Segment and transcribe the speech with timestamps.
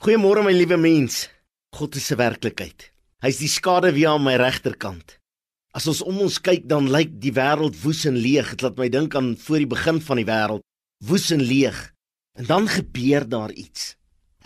[0.00, 1.26] Goeiemôre my liewe mens.
[1.76, 2.86] God is se werklikheid.
[3.20, 5.18] Hy's die skade wie aan my regterkant.
[5.76, 8.54] As ons om ons kyk, dan lyk die wêreld woes en leeg.
[8.54, 10.64] Dit laat my dink aan voor die begin van die wêreld,
[11.04, 11.76] woes en leeg.
[12.40, 13.98] En dan gebeur daar iets.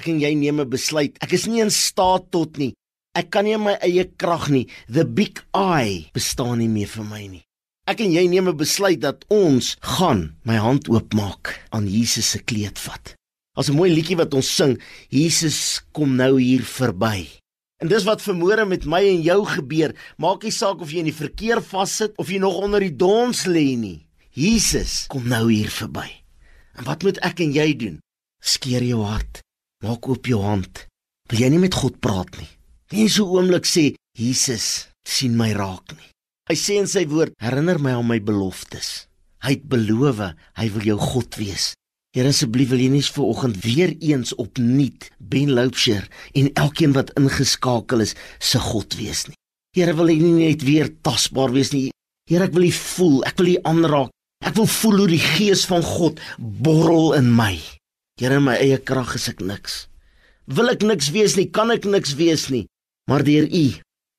[0.00, 1.20] Ek en jy neem 'n besluit.
[1.20, 2.72] Ek is nie in staat tot nie.
[3.14, 4.68] Ek kan nie my eie krag nie.
[4.88, 7.44] The big I bestaan nie meer vir my nie.
[7.86, 12.38] Ek en jy neem 'n besluit dat ons gaan my hand oopmaak aan Jesus se
[12.38, 13.16] kleed vat.
[13.54, 17.28] As 'n mooi liedjie wat ons sing, Jesus kom nou hier verby.
[17.82, 19.92] En dis wat vermoere met my en jou gebeur.
[20.16, 23.44] Maak nie saak of jy in die verkeer vassit of jy nog onder die dons
[23.44, 24.06] lê nie.
[24.30, 26.08] Jesus kom nou hier verby.
[26.78, 27.98] En wat moet ek en jy doen?
[28.40, 29.42] Skeer jou hart.
[29.82, 30.86] Maak oop jou hand.
[31.28, 32.48] Wil jy nie met God praat nie?
[32.92, 36.08] Nie so oomblik sê Jesus sien my raak nie.
[36.48, 39.06] Hy sê in sy woord, herinner my aan my beloftes.
[39.42, 40.22] Hy het beloof
[40.56, 41.72] hy wil jou God wees.
[42.12, 47.12] Here asseblief wil jy nie vir oggend weer eens opnuut Ben Loupsher en elkeen wat
[47.16, 49.38] ingeskakel is se God wees nie.
[49.72, 51.88] Here wil jy nie net weer tasbaar wees nie.
[52.28, 54.12] Here ek wil U voel, ek wil U aanraak.
[54.44, 57.54] Ek wil voel hoe die gees van God borrel in my.
[58.20, 59.86] Here in my eie krag is ek niks.
[60.52, 62.66] Wil ek niks wees nie, kan ek niks wees nie.
[63.08, 63.64] Maar deur U,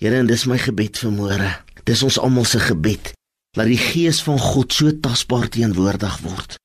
[0.00, 1.48] Here en dis my gebed vir môre.
[1.84, 3.10] Dis ons almal se gebed.
[3.58, 6.56] Laat die gees van God so tasbaar teenwoordig word.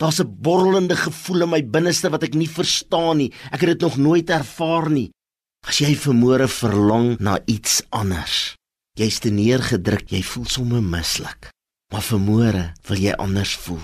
[0.00, 3.32] Daar's 'n borrelende gevoel in my binneste wat ek nie verstaan nie.
[3.52, 5.10] Ek het dit nog nooit ervaar nie.
[5.66, 8.56] As jy vermoere verlang na iets anders.
[8.98, 11.50] Jy's te neergedruk, jy voel sommer mislik.
[11.92, 13.80] Maar vermoere wil jy anders voel.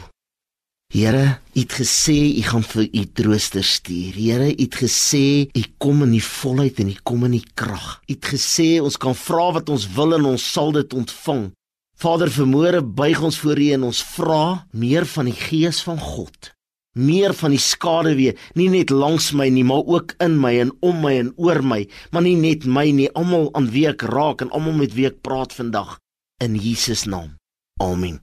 [0.88, 4.14] Here, U het gesê U gaan vir U trooster stuur.
[4.16, 8.00] Here, U het gesê U kom in die volheid en U kom in die krag.
[8.08, 11.50] U het gesê ons kan vra wat ons wil en ons sal dit ontvang.
[11.98, 16.52] Vader, vermoere buig ons voor U en ons vra meer van die gees van God.
[16.94, 21.02] Meer van die skaduwee, nie net langs my nie, maar ook in my en om
[21.02, 21.80] my en oor my,
[22.14, 25.18] maar nie net my nie, almal aan wie ek raak en almal met wie ek
[25.26, 25.98] praat vandag
[26.38, 27.34] in Jesus naam.
[27.82, 28.22] Amen.